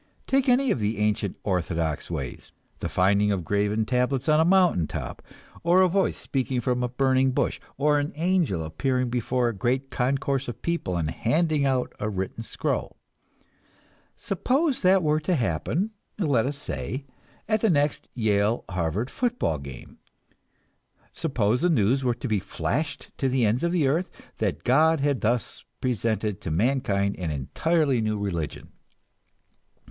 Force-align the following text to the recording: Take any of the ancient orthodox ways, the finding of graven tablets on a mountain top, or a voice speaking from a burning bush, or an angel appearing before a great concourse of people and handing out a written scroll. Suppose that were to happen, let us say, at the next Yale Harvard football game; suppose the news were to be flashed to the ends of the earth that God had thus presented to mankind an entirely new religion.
Take 0.25 0.49
any 0.49 0.71
of 0.71 0.79
the 0.79 0.97
ancient 0.97 1.37
orthodox 1.43 2.09
ways, 2.09 2.51
the 2.79 2.89
finding 2.89 3.31
of 3.31 3.43
graven 3.43 3.85
tablets 3.85 4.27
on 4.27 4.39
a 4.39 4.43
mountain 4.43 4.87
top, 4.87 5.21
or 5.61 5.83
a 5.83 5.87
voice 5.87 6.17
speaking 6.17 6.59
from 6.59 6.81
a 6.81 6.89
burning 6.89 7.33
bush, 7.33 7.59
or 7.77 7.99
an 7.99 8.11
angel 8.15 8.63
appearing 8.63 9.11
before 9.11 9.47
a 9.49 9.53
great 9.53 9.91
concourse 9.91 10.47
of 10.47 10.63
people 10.63 10.97
and 10.97 11.11
handing 11.11 11.67
out 11.67 11.93
a 11.99 12.09
written 12.09 12.41
scroll. 12.41 12.97
Suppose 14.17 14.81
that 14.81 15.03
were 15.03 15.19
to 15.19 15.35
happen, 15.35 15.91
let 16.17 16.47
us 16.47 16.57
say, 16.57 17.05
at 17.47 17.61
the 17.61 17.69
next 17.69 18.07
Yale 18.15 18.65
Harvard 18.71 19.11
football 19.11 19.59
game; 19.59 19.99
suppose 21.13 21.61
the 21.61 21.69
news 21.69 22.03
were 22.03 22.15
to 22.15 22.27
be 22.27 22.39
flashed 22.39 23.11
to 23.19 23.29
the 23.29 23.45
ends 23.45 23.63
of 23.63 23.71
the 23.71 23.87
earth 23.87 24.09
that 24.39 24.63
God 24.63 25.01
had 25.01 25.21
thus 25.21 25.63
presented 25.79 26.41
to 26.41 26.49
mankind 26.49 27.17
an 27.19 27.29
entirely 27.29 28.01
new 28.01 28.17
religion. 28.17 28.71